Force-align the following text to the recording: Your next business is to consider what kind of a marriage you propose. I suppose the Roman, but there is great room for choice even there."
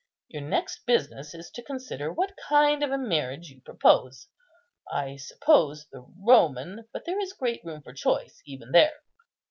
Your 0.29 0.41
next 0.41 0.87
business 0.87 1.35
is 1.35 1.51
to 1.51 1.61
consider 1.61 2.11
what 2.11 2.33
kind 2.49 2.81
of 2.83 2.89
a 2.89 2.97
marriage 2.97 3.49
you 3.49 3.61
propose. 3.61 4.29
I 4.91 5.15
suppose 5.17 5.85
the 5.91 6.07
Roman, 6.17 6.87
but 6.91 7.05
there 7.05 7.19
is 7.19 7.33
great 7.33 7.61
room 7.63 7.83
for 7.83 7.93
choice 7.93 8.41
even 8.47 8.71
there." 8.71 9.03